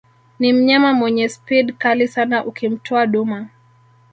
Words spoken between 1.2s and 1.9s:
speed